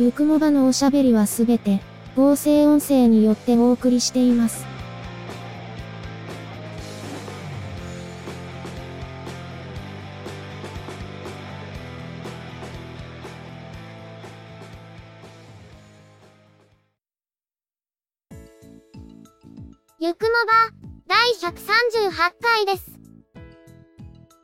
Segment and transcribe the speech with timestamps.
[0.00, 1.82] ゆくもばのおしゃべりはすべて、
[2.16, 4.64] 合成音声によってお送りしています。
[19.98, 20.72] ゆくもば、
[21.08, 22.90] 第138回です。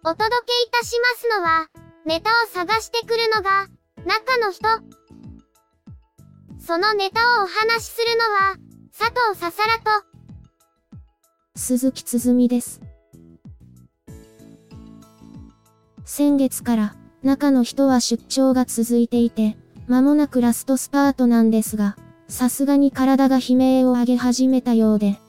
[0.05, 1.67] お届けいたしますのは、
[2.05, 3.69] ネタを探してくるのが、
[4.05, 4.96] 中の人。
[6.67, 8.57] そのネタをお話しするのは、
[8.91, 10.05] 佐藤ささらと、
[11.55, 12.81] 鈴木つづみです。
[16.05, 19.57] 先月から、中の人は出張が続いていて、
[19.87, 25.21] 間もなくラストスパートなんですが、さすがに体が悲鳴を上げ始めたようで、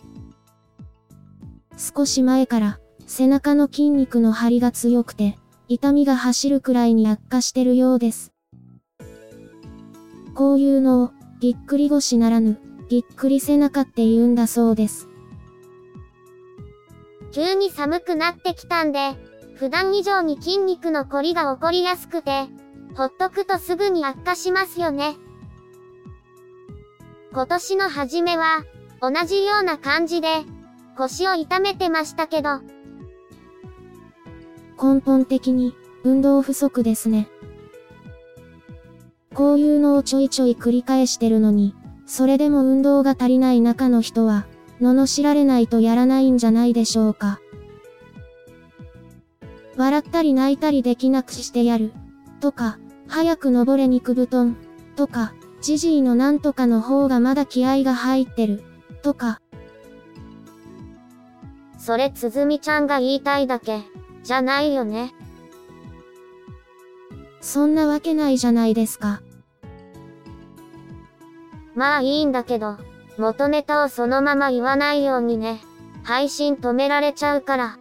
[1.77, 8.33] 少し前から、背中の筋肉の張りが強くて、痛みが走るくらいに悪化してるようです。
[10.33, 15.07] こういうのを、ぎっくり腰ならぬ、ぎっくり背中って言うんだそうです。
[17.31, 19.15] 急に寒くなってきたんで、
[19.55, 22.47] 普段以上に筋肉の凝りが起こりやすくて、
[22.95, 25.15] ほっとくとすぐに悪化しますよね。
[27.31, 28.63] 今年の初めは、
[28.99, 30.43] 同じような感じで、
[30.97, 32.61] 腰を痛めてましたけど。
[34.81, 37.29] 根本的に、運動不足ですね。
[39.37, 41.75] こういうのをちょいちょい繰り返してるのに、
[42.07, 44.47] それでも運動が足りない中の人は、
[44.81, 47.39] 罵られないとやらないんじゃないでしょうか。
[49.75, 51.93] 笑ったり泣いたりできなくしてやる。
[52.39, 54.57] とか、早く登れ肉布団。
[54.95, 58.63] とか、じじいのなんとかの方がまだ気合が入ってる。
[59.03, 59.39] とか、
[61.77, 63.83] それつづみちゃんが言いたいだけ、
[64.23, 65.13] じゃないよね。
[67.39, 69.21] そんなわけないじゃないですか。
[71.77, 72.77] まあいいんだけど、
[73.19, 75.61] 元ネタをそのまま言わないようにね。
[76.03, 77.77] 配信止められちゃうから。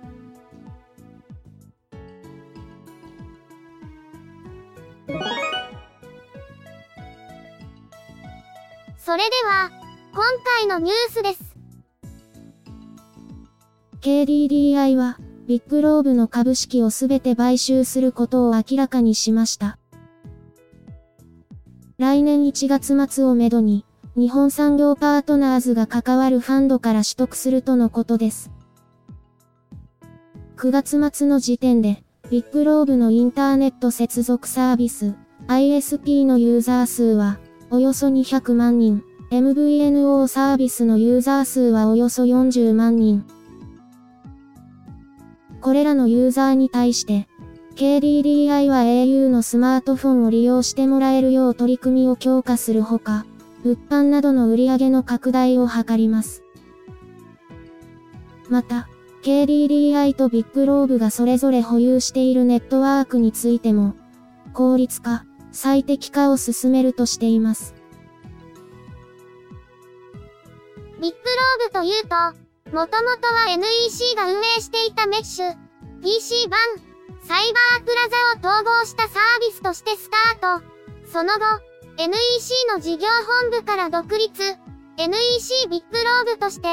[8.99, 9.71] それでは、
[10.13, 11.57] 今回のニュースです。
[14.03, 19.79] KDDI は、ビッグローブの株式をすべて買収することを明らかにしました。
[21.99, 23.86] 来年1月末をめどに、
[24.19, 28.51] 日本産業パートナーズが関わるファンドから取得するとのことです。
[30.57, 35.15] 9月末の時点で、ビッグローブのインターネット接続サービス、
[35.49, 37.39] ISP のユーザー数は、
[37.71, 43.23] およそ200万人、MVNO サービスのユーザー数はおよそ40万人。
[45.61, 47.29] これらのユーザーに対して、
[47.75, 53.27] KDDI は au のスマートフォンを利用してもらえるよう取り組みを強化するほか、
[53.67, 56.45] 物販などの売り上げの拡大を図ります。
[58.49, 58.89] また、
[59.25, 63.97] KDDI とビッグローブがそれぞれ保有しているネットワークについても、
[64.55, 67.75] 効率化、最適化を進めるとしています。
[71.01, 71.13] ビッグロー
[71.67, 72.17] ブというと、
[72.73, 75.57] もともとは NEC が運営していたメッシュ、
[76.05, 76.61] PC 版、
[77.25, 80.09] サイバープラザを統合したサービスとしてス
[80.41, 80.65] タート。
[81.11, 81.66] その後、
[81.99, 82.13] NEC
[82.69, 83.09] の事業
[83.41, 84.43] 本部から独立、
[84.99, 86.69] NEC ビッグローブとして、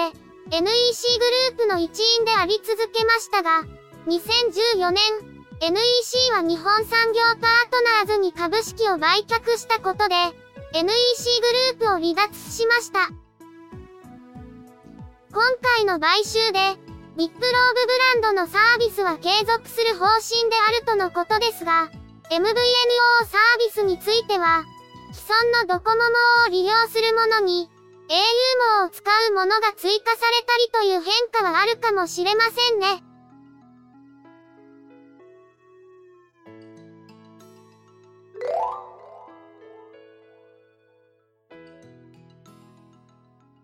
[0.51, 3.63] NEC グループの一員であり続けましたが、
[4.06, 5.01] 2014年、
[5.61, 10.16] NEC は日本産業パートナーズに株式を売却したことで、
[10.73, 10.91] NEC グ
[11.72, 13.08] ループを離脱しました。
[15.31, 16.59] 今回の買収で、
[17.16, 21.90] ビッグローブブランドのサービスは継続する方針であるとのことですが、
[22.29, 22.43] MVNO
[23.25, 24.66] サービスについては、
[25.13, 26.01] 既存のドコモ
[26.49, 27.69] 網を利用するものに、
[28.09, 30.43] au 網を使うものが追加され
[30.73, 33.03] たりという変化はあるかもしれませんね。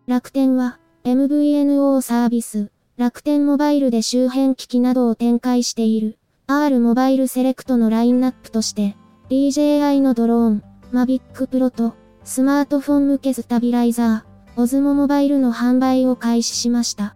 [0.06, 8.96] 楽天は、MVNO サービス、楽天モバイルで周辺機器などを展開している、R モバイルセレクトのラインナップとして、
[9.30, 11.94] DJI のドローン、Mavic Pro と、
[12.24, 17.16] スマートフォン向けスタビライザー、オズモモバイルの販売を開始しました。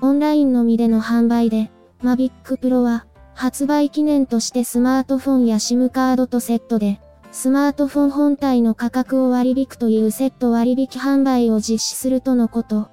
[0.00, 1.70] オンラインのみでの販売で、
[2.02, 3.04] Mavic Pro は、
[3.34, 7.02] 発売記念としてスマートフォンや SIM カードとセットで、
[7.32, 12.88] スマートフォン本体の価格を割引というセット割引販売を実施するとのこと。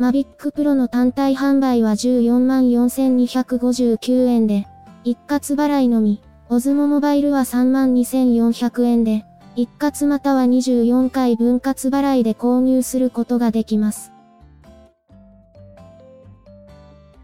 [0.00, 4.66] Mavic Pro の単体販売は144259円で、
[5.04, 6.20] 一括払いのみ、
[6.54, 9.24] オズモモバイルは32,400円で、
[9.56, 14.12] 一括または24回分割払いで購入することができます。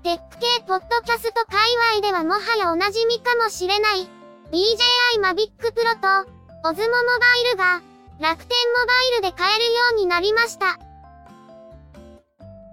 [0.02, 1.60] テック系ポッドキャスト界
[2.00, 4.08] 隈ではもはやおなじみかもしれない
[4.50, 6.08] BJI Mavic Pro と
[6.64, 7.82] OSMO モバイルが
[8.18, 10.76] 楽天モバイルで買えるようになりました。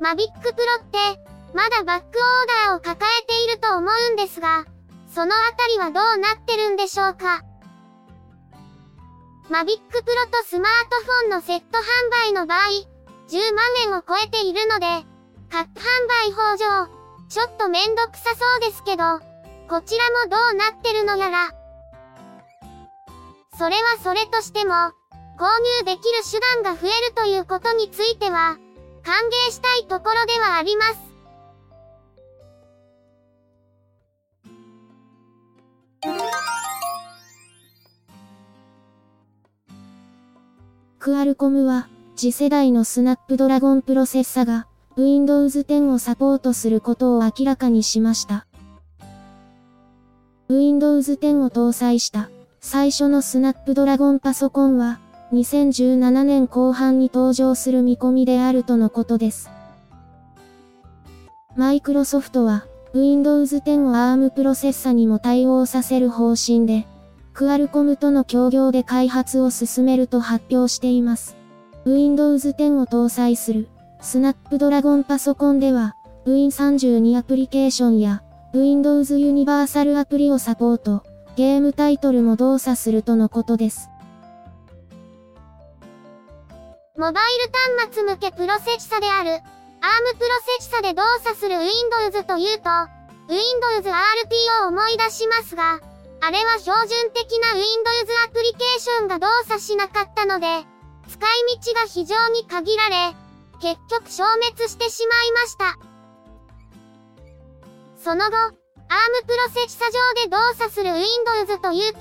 [0.01, 1.21] Mavic Pro って
[1.54, 4.65] まだバックオーダーを抱えていると思うんですが、
[5.17, 7.43] そのあたりはどうなってるんでしょうか
[9.49, 12.59] ？Mavic Pro とスマートフォンのセット販売の場合、
[13.27, 14.85] 10万円を超えているので、
[15.49, 15.85] 各販
[16.27, 16.87] 売法上、
[17.29, 19.17] ちょっとめんどくさそうですけど、
[19.67, 21.49] こちらもどうなってるのやら。
[23.57, 24.75] それはそれとしても、
[25.39, 25.49] 購
[25.81, 28.59] 入できる手段が増えるということについては、
[29.03, 29.15] 歓
[29.47, 31.06] 迎したいところではあります。
[41.07, 41.88] クアルコムは、
[42.18, 44.68] 次世代のスナップドラゴンプロセッサが、
[44.98, 48.45] Windows 10をサポートすることを明らかにしました。
[50.50, 55.00] Windows 10を搭載した最初のスナップドラゴンパソコンは
[55.31, 59.50] 2017年後半に登場する見込みであるとのことです。
[61.56, 66.86] マイクロソフトは Windows 10を ARM プロセッサにも対応させる方針で、
[67.37, 71.37] クアルコムとの協業で開発を進めると発表しています。
[71.85, 73.69] Windows 10を搭載する
[74.01, 75.93] スナップドラゴンパソコンでは、
[76.25, 78.23] Win32 アプリケーションや、
[78.55, 81.03] Windows ユニバーサルアプリをサポート、
[81.35, 83.91] ゲームタイトルも動作するとのことです。
[86.97, 87.21] モバイル
[87.77, 90.27] 端末向けプロセッサである、ARM プロ
[90.59, 92.69] セッサで動作する Windows というと、
[93.29, 95.79] Windows RT を思い出しますが、
[96.19, 97.65] あれは標準的な Windows
[98.25, 100.47] アプリケーションが動作しなかったので、
[101.07, 101.29] 使い
[101.61, 103.15] 道が非常に限られ、
[103.61, 105.77] 結局消滅してしまいました。
[107.97, 108.37] その後、
[108.89, 111.99] ARM プロセッサ上で動作する Windows というと、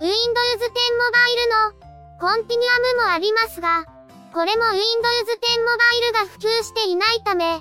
[0.00, 1.84] Windows 10モバイルの
[2.20, 3.84] コンティニアムもありますが、
[4.32, 7.60] これも Windows 10モバイルが普及していないため、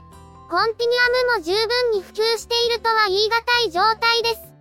[0.49, 4.52] コンティニアムも十分に普及しているとは言い難い状態です。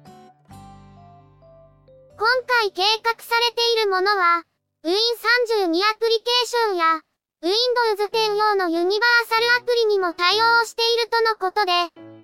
[2.22, 4.44] 今回計画されているものは、
[4.86, 7.00] Win32 アプリケーションや、
[7.42, 11.72] Windows 10用のユニバーサルアプリにも対応しているとのことで、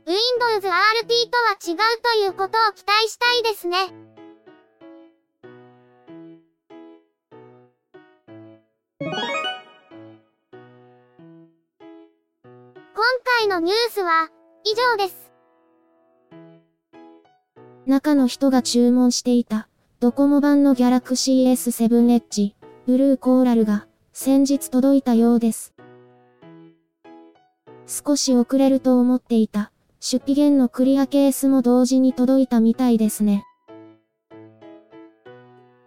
[0.07, 3.93] Windows RT とは違うということを期待したいですね。
[9.01, 9.11] 今
[13.41, 14.31] 回のニュースは
[14.63, 15.33] 以上です。
[17.87, 19.68] 中の人が注文していた
[20.01, 22.53] ドコモ版の Galaxy S7 Edge
[22.87, 25.75] ブルーコーラルが先日届いたようです。
[27.89, 29.73] 少し遅れると思っていた。
[29.99, 33.45] 出費源のクリアケースも同時に届いたみたいですね。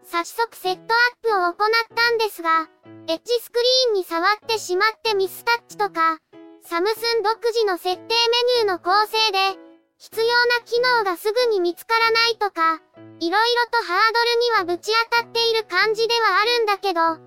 [0.04, 0.86] 早速セットアッ
[1.22, 1.56] プを行っ
[1.96, 2.68] たんですが、
[3.08, 6.18] エッジスクリーンに触ってしまってミスタッチとか、
[6.64, 8.08] サムスン独自の設定メ
[8.64, 9.71] ニューの構成で、
[10.02, 12.82] 必要な機能がすぐに見つからないとか、
[13.20, 14.14] いろいろとハー
[14.58, 17.20] ドルにはぶち当たっている感じではあるんだけど、なん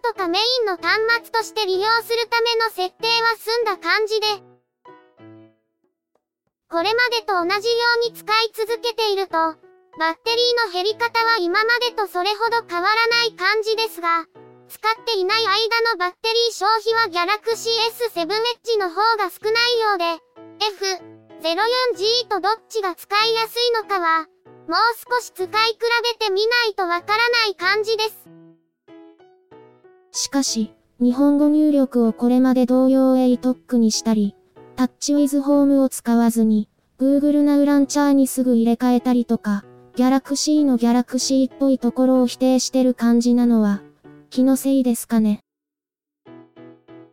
[0.00, 4.26] とかメインの端末として利用するための設定は済んだ感じで、
[6.70, 7.74] これまでと同じよ
[8.06, 9.58] うに使い続けていると、
[9.98, 14.22] バッテリーの減り方は今までとそれほど変わらない感じですが、
[14.68, 15.50] 使っていない間
[15.90, 20.22] のバッテリー消費は Galaxy S7 Edge の方が少ないようで、
[20.62, 21.13] F
[21.44, 24.22] F04G とどっちが使いやすいのかは、
[24.66, 25.78] もう少し使い比
[26.18, 28.30] べてみないとわからない感じです。
[30.10, 34.34] しかし、日本語入力をこれまで同様 A トックにしたり、
[34.74, 43.82] タッチウィズホームを使わずに、Google ナウランチャーにすぐ入れ替えたりとか、Galaxy の Galaxy っぽいところを否定してる感じなのは、
[44.30, 45.40] 気のせいですかね。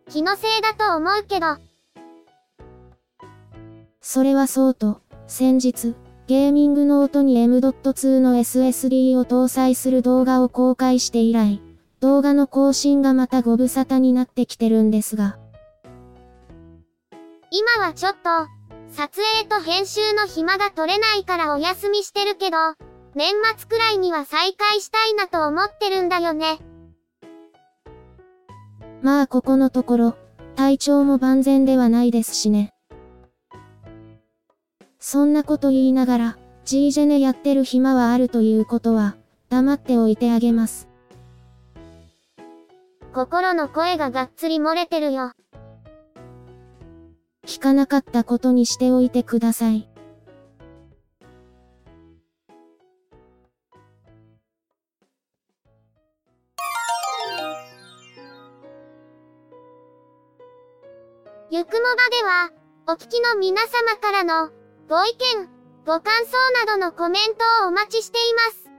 [0.09, 1.70] 気のせいだと思うけど。
[4.01, 11.61] それはそうと、先日、ゲーミングノートに M.2 の SSD を搭載する動画を公開して以来、
[11.99, 15.37] 動画の更新がまたご無沙汰になってきてるんですが。
[17.51, 18.29] 今はちょっと、
[18.89, 22.57] 撮影と編集の暇が取れないからお休みしてるけど、
[23.13, 26.59] 年末くらいには再開したいなと思ってるんだよね。
[29.03, 30.15] まあここのところ、
[30.55, 32.73] 体調も万全ではないですしね。
[35.03, 39.15] そんなこと言いながら、G ジェネやってる暇はあるということは、
[39.49, 40.87] 黙っておいてあげます。
[43.11, 45.31] 心の声ががっつり漏れてるよ。
[47.47, 49.89] 聞かなかったことにしておいてください。
[61.49, 62.51] ゆくもばでは、
[62.87, 64.60] お聞きの皆様からの、
[64.91, 65.47] ご意見、
[65.85, 68.69] ご感想などのコメントをお待ちしています。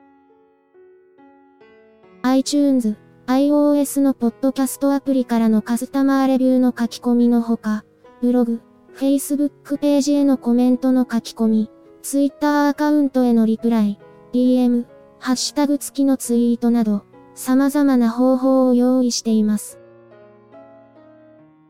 [2.21, 7.87] iTunes、iOS のポッドキャストアプリからのカスタマーレビューの書き込みのほか、
[8.21, 8.61] ブログ、
[8.95, 11.71] Facebook ページへのコメントの書き込み、
[12.03, 13.99] Twitter アカウントへのリプライ、
[14.35, 14.85] DM、
[15.19, 19.81] ハッシュタグ付きのツイートなど、様々な方法を用意しています。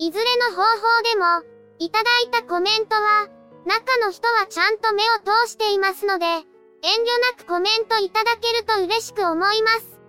[0.01, 3.29] いずれの方法でも、いただいたコメントは、
[3.65, 6.43] 中の人はちゃんと目を通していますので、遠慮
[7.37, 10.01] なくコメントいただけると嬉しく思います。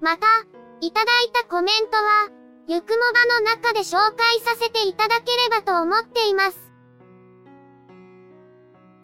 [0.00, 0.26] また、
[0.80, 2.28] いただいたコメントは、
[2.66, 6.58] ゆくもばの中で紹介させていただければと思っています。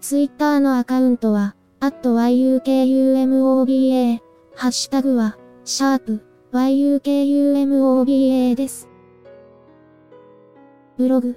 [0.01, 4.19] ツイッターのアカウントは、yukumoba、
[4.57, 8.89] ハッシュタグは、シャープ、yukumoba です。
[10.97, 11.37] ブログ、